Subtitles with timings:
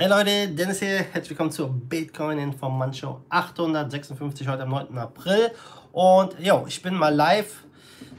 [0.00, 4.96] Hey Leute, Dennis hier, herzlich willkommen zur Bitcoin Information 856 heute am 9.
[4.96, 5.50] April
[5.90, 7.64] und jo, ich bin mal live,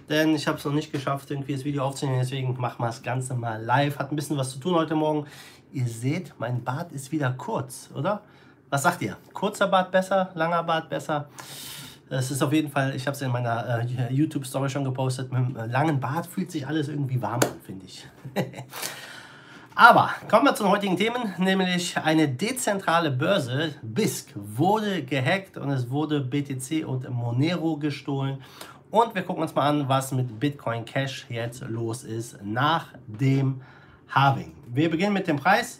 [0.09, 3.01] denn ich habe es noch nicht geschafft, irgendwie das Video aufzunehmen, deswegen machen wir das
[3.01, 3.97] Ganze mal live.
[3.97, 5.25] Hat ein bisschen was zu tun heute Morgen.
[5.71, 8.23] Ihr seht, mein Bart ist wieder kurz, oder?
[8.69, 9.15] Was sagt ihr?
[9.31, 11.29] Kurzer Bart besser, langer Bart besser?
[12.09, 15.39] Es ist auf jeden Fall, ich habe es in meiner äh, YouTube-Story schon gepostet, mit
[15.39, 18.05] einem äh, langen Bart fühlt sich alles irgendwie warm an, finde ich.
[19.81, 25.69] Aber kommen wir zu den heutigen Themen, nämlich eine dezentrale Börse, BISC, wurde gehackt und
[25.69, 28.43] es wurde BTC und Monero gestohlen.
[28.91, 33.61] Und wir gucken uns mal an, was mit Bitcoin Cash jetzt los ist nach dem
[34.09, 34.51] Halving.
[34.67, 35.79] Wir beginnen mit dem Preis.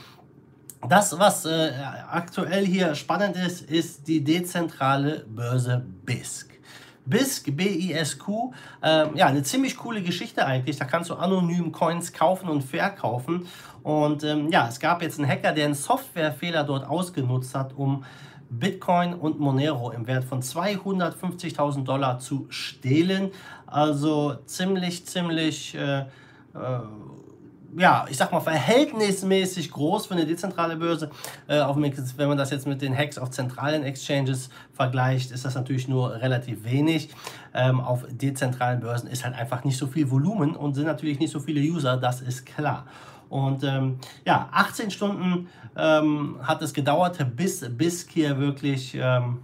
[0.89, 1.71] das, was äh,
[2.11, 6.51] aktuell hier spannend ist, ist die dezentrale Börse BISC.
[7.11, 10.77] BISC, B-I-S-Q, äh, ja, eine ziemlich coole Geschichte eigentlich.
[10.77, 13.47] Da kannst du anonym Coins kaufen und verkaufen.
[13.83, 18.05] Und ähm, ja, es gab jetzt einen Hacker, der einen Softwarefehler dort ausgenutzt hat, um
[18.49, 23.31] Bitcoin und Monero im Wert von 250.000 Dollar zu stehlen.
[23.67, 25.75] Also ziemlich, ziemlich...
[25.75, 26.07] Äh,
[26.55, 26.81] äh,
[27.77, 31.11] ja, ich sag mal, verhältnismäßig groß für eine dezentrale Börse.
[31.47, 35.55] Äh, auf, wenn man das jetzt mit den Hacks auf zentralen Exchanges vergleicht, ist das
[35.55, 37.11] natürlich nur relativ wenig.
[37.55, 41.31] Ähm, auf dezentralen Börsen ist halt einfach nicht so viel Volumen und sind natürlich nicht
[41.31, 42.87] so viele User, das ist klar.
[43.29, 49.39] Und ähm, ja, 18 Stunden ähm, hat es gedauert, bis BISC hier wirklich ähm,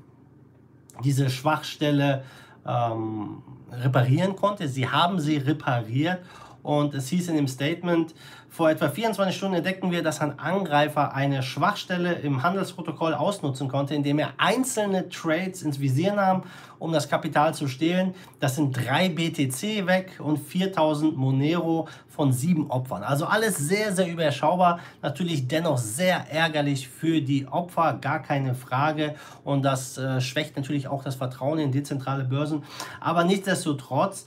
[1.04, 2.24] diese Schwachstelle
[2.66, 4.66] ähm, reparieren konnte.
[4.66, 6.18] Sie haben sie repariert
[6.66, 8.12] und es hieß in dem Statement,
[8.48, 13.94] vor etwa 24 Stunden entdeckten wir, dass ein Angreifer eine Schwachstelle im Handelsprotokoll ausnutzen konnte,
[13.94, 16.42] indem er einzelne Trades ins Visier nahm,
[16.78, 18.14] um das Kapital zu stehlen.
[18.40, 23.02] Das sind drei BTC weg und 4000 Monero von sieben Opfern.
[23.02, 24.80] Also alles sehr, sehr überschaubar.
[25.02, 29.16] Natürlich dennoch sehr ärgerlich für die Opfer, gar keine Frage.
[29.44, 32.64] Und das äh, schwächt natürlich auch das Vertrauen in dezentrale Börsen.
[33.00, 34.26] Aber nichtsdestotrotz,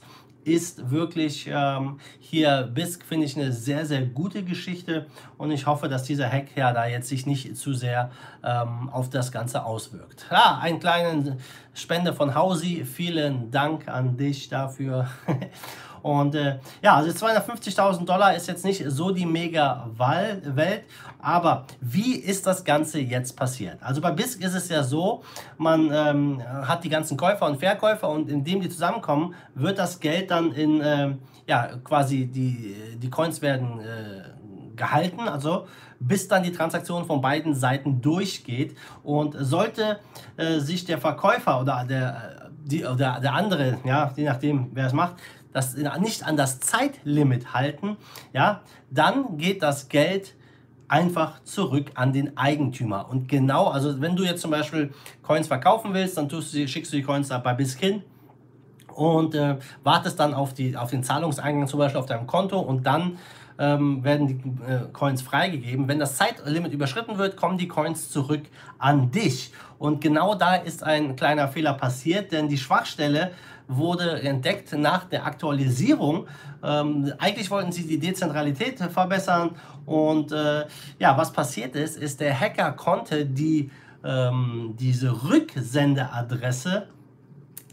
[0.54, 5.06] ist wirklich ähm, hier BISC, finde ich, eine sehr, sehr gute Geschichte
[5.38, 8.10] und ich hoffe, dass dieser Hack ja da jetzt sich nicht zu sehr
[8.44, 10.26] ähm, auf das Ganze auswirkt.
[10.30, 11.38] Ja, ein kleinen
[11.80, 15.08] Spende von Hausi, vielen Dank an dich dafür.
[16.02, 20.84] Und äh, ja, also 250.000 Dollar ist jetzt nicht so die mega Welt,
[21.20, 23.82] aber wie ist das Ganze jetzt passiert?
[23.82, 25.22] Also bei BISC ist es ja so,
[25.58, 30.30] man ähm, hat die ganzen Käufer und Verkäufer und indem die zusammenkommen, wird das Geld
[30.30, 31.14] dann in, äh,
[31.46, 34.39] ja, quasi die, die Coins werden äh,
[34.80, 35.66] gehalten, also
[36.00, 38.76] bis dann die Transaktion von beiden Seiten durchgeht.
[39.04, 40.00] Und sollte
[40.36, 44.92] äh, sich der Verkäufer oder der, die, oder der andere, ja, je nachdem, wer es
[44.92, 45.16] macht,
[45.52, 47.96] das nicht an das Zeitlimit halten,
[48.32, 50.34] ja, dann geht das Geld
[50.88, 53.08] einfach zurück an den Eigentümer.
[53.08, 54.92] Und genau, also wenn du jetzt zum Beispiel
[55.22, 58.02] Coins verkaufen willst, dann tust du, schickst du die Coins bei Biskin
[58.94, 62.86] und äh, wartest dann auf, die, auf den Zahlungseingang zum Beispiel auf deinem Konto und
[62.86, 63.18] dann
[63.60, 64.34] ähm, werden die
[64.64, 65.86] äh, Coins freigegeben.
[65.86, 68.42] Wenn das Zeitlimit überschritten wird, kommen die Coins zurück
[68.78, 69.52] an dich.
[69.78, 73.32] Und genau da ist ein kleiner Fehler passiert, denn die Schwachstelle
[73.68, 76.26] wurde entdeckt nach der Aktualisierung.
[76.64, 79.50] Ähm, eigentlich wollten sie die Dezentralität verbessern
[79.84, 80.64] und äh,
[80.98, 83.70] ja, was passiert ist, ist der Hacker konnte die,
[84.02, 86.88] ähm, diese Rücksendeadresse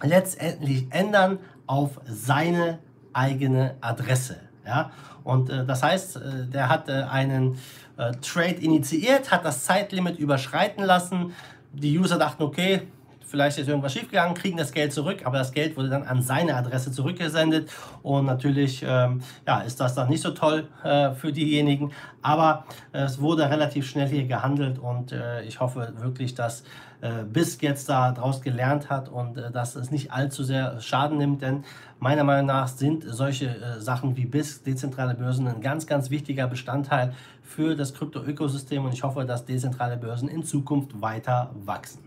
[0.03, 2.79] letztendlich ändern auf seine
[3.13, 4.46] eigene Adresse.
[4.67, 4.91] Ja?
[5.23, 7.57] Und äh, das heißt, äh, der hat äh, einen
[7.97, 11.33] äh, Trade initiiert, hat das Zeitlimit überschreiten lassen.
[11.73, 12.87] Die User dachten, okay,
[13.27, 16.55] vielleicht ist irgendwas schiefgegangen, kriegen das Geld zurück, aber das Geld wurde dann an seine
[16.55, 17.69] Adresse zurückgesendet
[18.01, 21.91] und natürlich ähm, ja, ist das dann nicht so toll äh, für diejenigen,
[22.21, 26.63] aber äh, es wurde relativ schnell hier gehandelt und äh, ich hoffe wirklich, dass
[27.01, 31.41] äh, BISC jetzt daraus gelernt hat und äh, dass es nicht allzu sehr Schaden nimmt,
[31.41, 31.63] denn
[31.99, 36.47] meiner Meinung nach sind solche äh, Sachen wie BISC, dezentrale Börsen, ein ganz, ganz wichtiger
[36.47, 37.13] Bestandteil
[37.43, 42.06] für das Krypto-Ökosystem und ich hoffe, dass dezentrale Börsen in Zukunft weiter wachsen.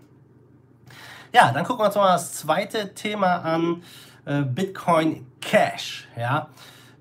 [1.32, 3.85] Ja, dann gucken wir uns mal das zweite Thema an,
[4.25, 6.09] äh, Bitcoin Cash.
[6.17, 6.49] Ja,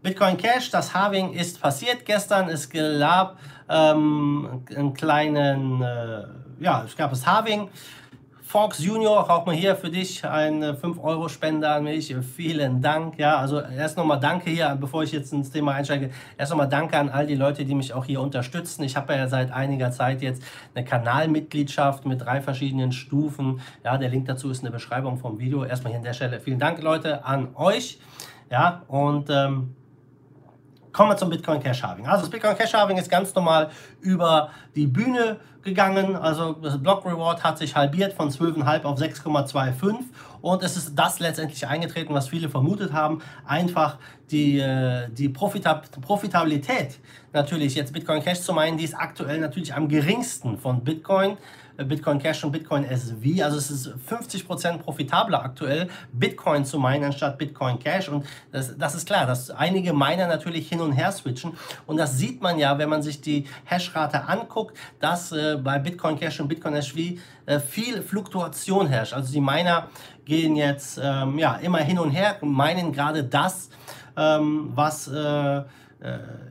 [0.03, 2.47] Bitcoin Cash, das Halving ist passiert gestern.
[2.47, 6.25] Es gab ähm, einen kleinen, äh,
[6.59, 7.69] ja, es gab das Halving.
[8.49, 12.15] Fox Junior, auch mal hier für dich ein 5-Euro-Spender an mich.
[12.35, 13.19] Vielen Dank.
[13.19, 16.09] Ja, also erst nochmal danke hier, bevor ich jetzt ins Thema einsteige.
[16.35, 18.81] Erst nochmal danke an all die Leute, die mich auch hier unterstützen.
[18.81, 20.41] Ich habe ja seit einiger Zeit jetzt
[20.73, 23.61] eine Kanalmitgliedschaft mit drei verschiedenen Stufen.
[23.83, 25.63] Ja, der Link dazu ist in der Beschreibung vom Video.
[25.63, 27.99] Erstmal hier an der Stelle vielen Dank, Leute, an euch.
[28.49, 29.75] Ja, und ähm,
[30.91, 32.07] Kommen wir zum Bitcoin Cash Halving.
[32.07, 33.69] Also das Bitcoin Cash Halving ist ganz normal
[34.01, 36.15] über die Bühne gegangen.
[36.15, 39.95] Also das Block Reward hat sich halbiert von 12,5 auf 6,25
[40.41, 43.21] und es ist das letztendlich eingetreten, was viele vermutet haben.
[43.45, 43.97] Einfach
[44.31, 46.99] die, äh, die Profitab Profitabilität
[47.33, 51.37] natürlich jetzt Bitcoin Cash zu meinen, die ist aktuell natürlich am geringsten von Bitcoin.
[51.85, 53.43] Bitcoin Cash und Bitcoin SV.
[53.43, 58.09] Also es ist 50% profitabler aktuell, Bitcoin zu meinen anstatt Bitcoin Cash.
[58.09, 61.53] Und das, das ist klar, dass einige Miner natürlich hin und her switchen.
[61.85, 66.19] Und das sieht man ja, wenn man sich die Hashrate anguckt, dass äh, bei Bitcoin
[66.19, 66.99] Cash und Bitcoin SV
[67.45, 69.13] äh, viel Fluktuation herrscht.
[69.13, 69.87] Also die Miner
[70.25, 73.69] gehen jetzt ähm, ja, immer hin und her meinen gerade das,
[74.15, 75.63] ähm, was äh, äh,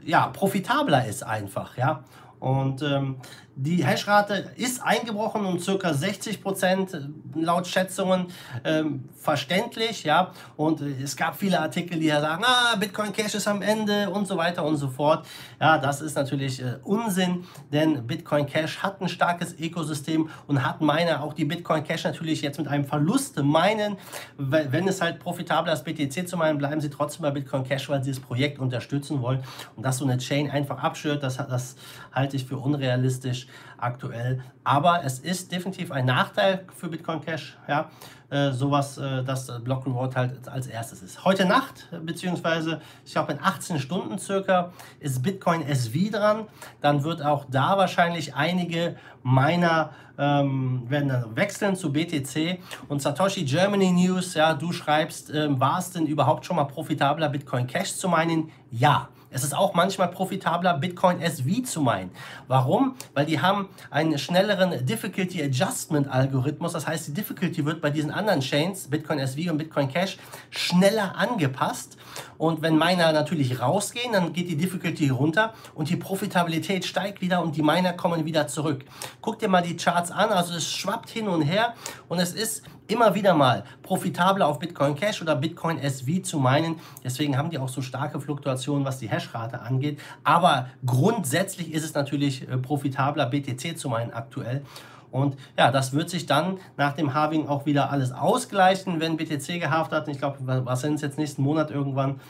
[0.05, 1.77] ja, profitabler ist einfach.
[1.77, 2.05] Ja?
[2.41, 3.17] Und ähm,
[3.61, 5.93] die Hashrate ist eingebrochen um ca.
[5.93, 6.97] 60 Prozent
[7.35, 8.29] laut Schätzungen
[8.63, 10.31] ähm, verständlich, ja.
[10.57, 14.11] Und äh, es gab viele Artikel, die ja sagen, ah, Bitcoin Cash ist am Ende
[14.11, 15.27] und so weiter und so fort.
[15.61, 20.81] Ja, das ist natürlich äh, Unsinn, denn Bitcoin Cash hat ein starkes Ökosystem und hat
[20.81, 23.97] meine auch die Bitcoin Cash natürlich jetzt mit einem Verlust meinen,
[24.37, 28.05] wenn es halt profitabler ist, BTC zu meinen, bleiben sie trotzdem bei Bitcoin Cash, weil
[28.05, 29.43] sie das Projekt unterstützen wollen.
[29.75, 31.75] Und dass so eine Chain einfach abschürt, das, das
[32.13, 34.43] halte ich für unrealistisch aktuell.
[34.65, 37.91] Aber es ist definitiv ein Nachteil für Bitcoin Cash, ja,
[38.31, 41.25] äh, sowas, äh, das Block Reward halt als erstes ist.
[41.25, 46.47] Heute Nacht, beziehungsweise ich glaube in 18 Stunden circa, ist Bitcoin SV dran.
[46.81, 52.59] Dann wird auch da wahrscheinlich einige meiner ähm, werden dann wechseln zu BTC.
[52.89, 57.29] Und Satoshi Germany News, ja, du schreibst, ähm, war es denn überhaupt schon mal profitabler,
[57.29, 58.51] Bitcoin Cash zu meinen?
[58.71, 59.09] Ja.
[59.31, 62.11] Es ist auch manchmal profitabler, Bitcoin SV zu meinen.
[62.47, 62.95] Warum?
[63.15, 66.73] Weil die haben einen schnelleren Difficulty Adjustment Algorithmus.
[66.73, 70.19] Das heißt, die Difficulty wird bei diesen anderen Chains, Bitcoin SV und Bitcoin Cash,
[70.51, 71.97] schneller angepasst.
[72.39, 77.43] Und wenn Miner natürlich rausgehen, dann geht die Difficulty runter und die Profitabilität steigt wieder
[77.43, 78.85] und die Miner kommen wieder zurück.
[79.21, 81.75] Guck dir mal die Charts an, also es schwappt hin und her
[82.09, 86.81] und es ist immer wieder mal profitabler auf Bitcoin Cash oder Bitcoin SV zu meinen.
[87.05, 90.01] Deswegen haben die auch so starke Fluktuationen, was die Hashrate angeht.
[90.25, 94.63] Aber grundsätzlich ist es natürlich äh, profitabler, BTC zu meinen aktuell.
[95.11, 99.61] Und ja, das wird sich dann nach dem Halving auch wieder alles ausgleichen, wenn BTC
[99.61, 100.09] gehaft hat.
[100.09, 102.21] Ich glaube, was sind es jetzt nächsten Monat irgendwann?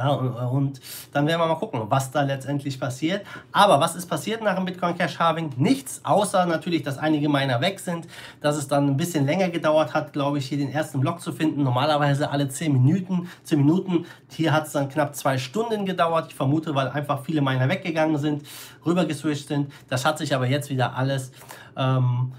[0.00, 0.80] Ja, und
[1.12, 3.26] dann werden wir mal gucken, was da letztendlich passiert.
[3.52, 5.50] Aber was ist passiert nach dem Bitcoin Cash Halving?
[5.58, 8.08] Nichts, außer natürlich, dass einige Miner weg sind,
[8.40, 11.32] dass es dann ein bisschen länger gedauert hat, glaube ich, hier den ersten Block zu
[11.32, 11.62] finden.
[11.64, 13.28] Normalerweise alle 10 Minuten.
[13.42, 14.06] 10 Minuten.
[14.30, 16.28] Hier hat es dann knapp zwei Stunden gedauert.
[16.30, 18.46] Ich vermute, weil einfach viele Miner weggegangen sind,
[18.86, 19.70] rübergeswitcht sind.
[19.90, 21.30] Das hat sich aber jetzt wieder alles
[21.76, 22.32] ähm,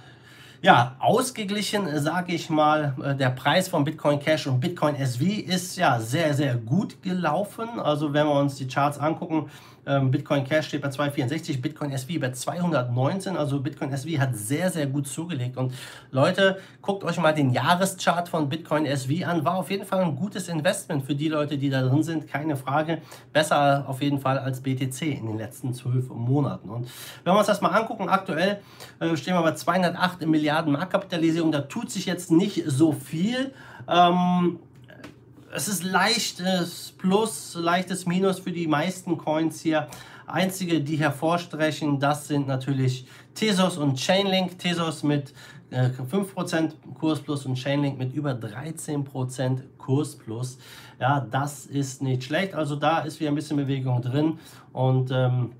[0.64, 5.76] ja, ausgeglichen, sage ich mal, äh, der Preis von Bitcoin Cash und Bitcoin SV ist
[5.76, 7.80] ja sehr, sehr gut gelaufen.
[7.80, 9.50] Also wenn wir uns die Charts angucken,
[9.86, 13.36] ähm, Bitcoin Cash steht bei 264, Bitcoin SV bei 219.
[13.36, 15.58] Also Bitcoin SV hat sehr, sehr gut zugelegt.
[15.58, 15.74] Und
[16.12, 19.44] Leute, guckt euch mal den Jahreschart von Bitcoin SV an.
[19.44, 22.28] War auf jeden Fall ein gutes Investment für die Leute, die da drin sind.
[22.28, 23.02] Keine Frage.
[23.34, 26.70] Besser auf jeden Fall als BTC in den letzten zwölf Monaten.
[26.70, 26.88] Und
[27.24, 28.62] wenn wir uns das mal angucken, aktuell
[29.00, 31.52] äh, stehen wir bei 208 Milliarden Marktkapitalisierung.
[31.52, 33.54] Da tut sich jetzt nicht so viel.
[33.88, 34.60] Ähm,
[35.54, 39.88] es ist leichtes Plus, leichtes Minus für die meisten Coins hier.
[40.28, 44.58] Einzige, die hervorstrechen, das sind natürlich Tesos und Chainlink.
[44.60, 45.34] Tesos mit
[45.72, 50.58] äh, 5% Kursplus und Chainlink mit über 13% Kursplus.
[51.00, 52.54] Ja, das ist nicht schlecht.
[52.54, 54.40] Also da ist wieder ein bisschen Bewegung drin.
[54.72, 55.52] Und ähm,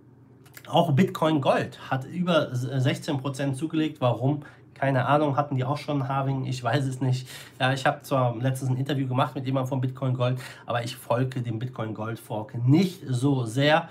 [0.68, 4.00] auch Bitcoin Gold hat über 16% zugelegt.
[4.00, 4.44] Warum?
[4.82, 6.46] Keine Ahnung, hatten die auch schon Harving?
[6.46, 7.30] Ich weiß es nicht.
[7.60, 10.96] Ja, ich habe zwar letztens ein Interview gemacht mit jemandem von Bitcoin Gold, aber ich
[10.96, 13.90] folge dem Bitcoin Gold Fork nicht so sehr.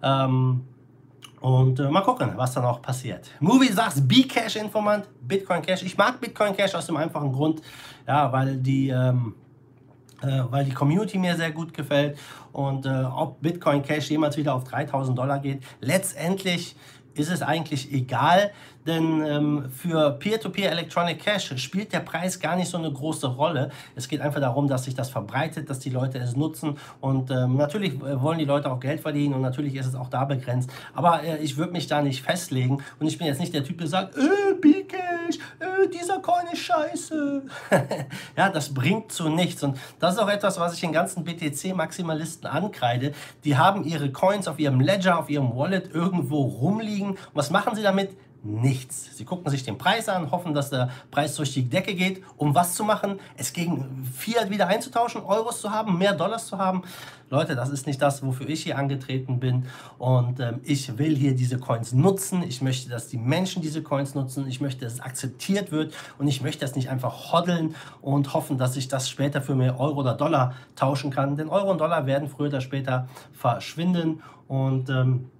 [0.00, 0.60] Ähm,
[1.40, 3.32] und äh, mal gucken, was da noch passiert.
[3.40, 5.82] Movie sagt B-Cash-Informant, Bitcoin Cash.
[5.82, 7.60] Ich mag Bitcoin Cash aus dem einfachen Grund,
[8.06, 9.34] ja, weil die, ähm,
[10.22, 12.16] äh, weil die Community mir sehr gut gefällt.
[12.52, 16.76] Und äh, ob Bitcoin Cash jemals wieder auf 3000 Dollar geht, letztendlich
[17.18, 18.50] ist es eigentlich egal,
[18.86, 23.26] denn ähm, für Peer-to-Peer -Peer Electronic Cash spielt der Preis gar nicht so eine große
[23.26, 23.70] Rolle.
[23.94, 27.56] Es geht einfach darum, dass sich das verbreitet, dass die Leute es nutzen und ähm,
[27.56, 30.70] natürlich äh, wollen die Leute auch Geld verdienen und natürlich ist es auch da begrenzt.
[30.94, 33.78] Aber äh, ich würde mich da nicht festlegen und ich bin jetzt nicht der Typ,
[33.78, 37.42] der sagt, äh, B-Cash, äh, dieser dieser Coin ist scheiße.
[38.36, 39.62] ja, das bringt zu nichts.
[39.62, 43.12] Und das ist auch etwas, was ich den ganzen BTC-Maximalisten ankreide.
[43.44, 47.10] Die haben ihre Coins auf ihrem Ledger, auf ihrem Wallet irgendwo rumliegen.
[47.10, 48.10] Und was machen sie damit?
[48.42, 49.16] Nichts.
[49.16, 52.54] Sie gucken sich den Preis an, hoffen, dass der Preis durch die Decke geht, um
[52.54, 53.18] was zu machen?
[53.36, 56.82] Es gegen Fiat wieder einzutauschen, Euros zu haben, mehr Dollars zu haben.
[57.30, 59.66] Leute, das ist nicht das, wofür ich hier angetreten bin.
[59.98, 62.42] Und ähm, ich will hier diese Coins nutzen.
[62.42, 64.48] Ich möchte, dass die Menschen diese Coins nutzen.
[64.48, 65.92] Ich möchte, dass es akzeptiert wird.
[66.18, 69.78] Und ich möchte das nicht einfach hoddeln und hoffen, dass ich das später für mehr
[69.78, 71.36] Euro oder Dollar tauschen kann.
[71.36, 74.22] Denn Euro und Dollar werden früher oder später verschwinden.
[74.46, 75.30] Und ähm,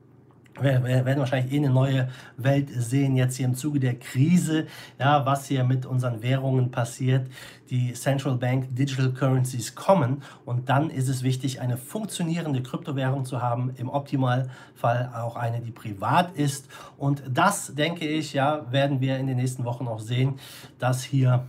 [0.60, 4.66] wir werden wahrscheinlich eh eine neue Welt sehen, jetzt hier im Zuge der Krise,
[4.98, 7.28] ja, was hier mit unseren Währungen passiert.
[7.70, 13.42] Die Central Bank Digital Currencies kommen und dann ist es wichtig, eine funktionierende Kryptowährung zu
[13.42, 16.68] haben, im Optimalfall auch eine, die privat ist.
[16.96, 20.38] Und das, denke ich, ja, werden wir in den nächsten Wochen auch sehen,
[20.78, 21.44] dass hier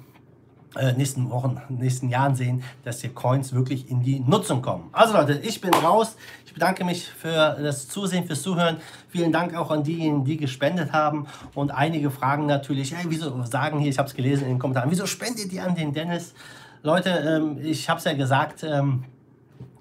[0.75, 4.89] äh, nächsten Wochen, nächsten Jahren sehen, dass hier Coins wirklich in die Nutzung kommen.
[4.91, 6.15] Also Leute, ich bin raus.
[6.45, 8.77] Ich bedanke mich für das Zusehen, fürs Zuhören.
[9.07, 11.27] Vielen Dank auch an diejenigen, die gespendet haben.
[11.55, 14.91] Und einige fragen natürlich, hey, wieso sagen hier, ich habe es gelesen in den Kommentaren,
[14.91, 16.33] wieso spendet ihr an den Dennis?
[16.81, 19.05] Leute, ähm, ich habe es ja gesagt, ähm,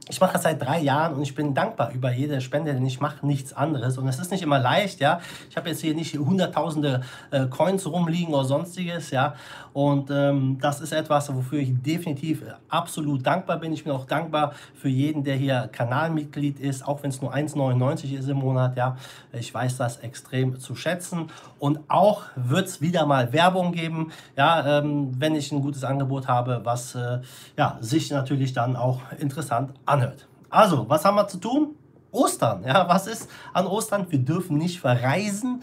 [0.08, 3.00] ich mache das seit drei Jahren und ich bin dankbar über jede Spende, denn ich
[3.00, 3.98] mache nichts anderes.
[3.98, 5.20] Und es ist nicht immer leicht, ja.
[5.50, 9.34] Ich habe jetzt hier nicht hunderttausende äh, Coins rumliegen oder sonstiges, ja.
[9.74, 13.72] Und ähm, das ist etwas, wofür ich definitiv absolut dankbar bin.
[13.72, 18.18] Ich bin auch dankbar für jeden, der hier Kanalmitglied ist, auch wenn es nur 1,99
[18.18, 18.96] ist im Monat, ja.
[19.32, 21.30] Ich weiß das extrem zu schätzen.
[21.58, 26.28] Und auch wird es wieder mal Werbung geben, ja, ähm, wenn ich ein gutes Angebot
[26.28, 27.20] habe, was äh,
[27.56, 30.28] ja, sich natürlich dann auch interessant anhört anhört.
[30.50, 31.74] Also, was haben wir zu tun?
[32.10, 32.64] Ostern.
[32.64, 34.06] Ja, was ist an Ostern?
[34.10, 35.62] Wir dürfen nicht verreisen.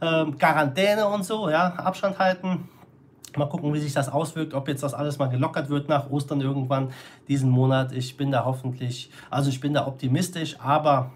[0.00, 2.68] Ähm, Quarantäne und so, ja, Abstand halten.
[3.36, 6.40] Mal gucken, wie sich das auswirkt, ob jetzt das alles mal gelockert wird nach Ostern
[6.40, 6.90] irgendwann
[7.28, 7.92] diesen Monat.
[7.92, 11.10] Ich bin da hoffentlich, also ich bin da optimistisch, aber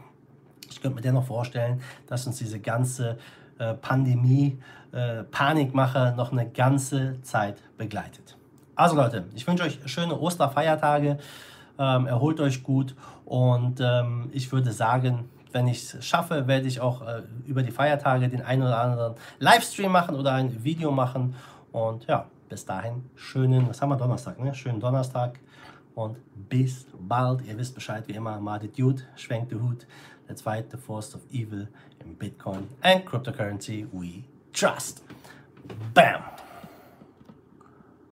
[0.70, 3.18] ich könnte mir dennoch vorstellen, dass uns diese ganze
[3.58, 4.58] äh, Pandemie,
[4.92, 8.36] äh, Panikmache noch eine ganze Zeit begleitet.
[8.76, 11.18] Also Leute, ich wünsche euch schöne Osterfeiertage.
[11.78, 16.80] Ähm, erholt euch gut und ähm, ich würde sagen, wenn ich es schaffe, werde ich
[16.80, 21.34] auch äh, über die Feiertage den einen oder anderen Livestream machen oder ein Video machen.
[21.72, 24.54] Und ja, bis dahin, schönen, was haben wir Donnerstag, ne?
[24.54, 25.38] Schönen Donnerstag
[25.94, 26.16] und
[26.48, 27.42] bis bald.
[27.46, 29.86] Ihr wisst Bescheid, wie immer, Mardet Dude, schwenkt den Hut.
[30.28, 31.68] Let's fight the force of evil
[32.04, 35.02] in Bitcoin and cryptocurrency we trust.
[35.92, 36.43] Bam!